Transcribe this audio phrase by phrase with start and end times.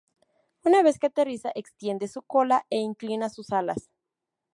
[0.63, 3.91] Una vez que aterriza, extiende su cola e inclina sus alas.